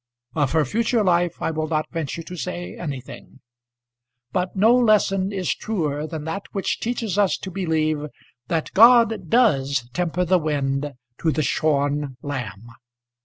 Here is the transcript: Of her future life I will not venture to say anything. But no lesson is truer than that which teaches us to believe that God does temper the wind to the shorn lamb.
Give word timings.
Of 0.33 0.53
her 0.53 0.65
future 0.65 1.03
life 1.03 1.39
I 1.43 1.51
will 1.51 1.67
not 1.67 1.91
venture 1.91 2.23
to 2.23 2.35
say 2.35 2.75
anything. 2.75 3.39
But 4.31 4.55
no 4.55 4.75
lesson 4.75 5.31
is 5.31 5.53
truer 5.53 6.07
than 6.07 6.23
that 6.23 6.45
which 6.53 6.79
teaches 6.79 7.19
us 7.19 7.37
to 7.37 7.51
believe 7.51 8.07
that 8.47 8.73
God 8.73 9.29
does 9.29 9.87
temper 9.93 10.25
the 10.25 10.39
wind 10.39 10.93
to 11.19 11.31
the 11.31 11.43
shorn 11.43 12.17
lamb. 12.23 12.71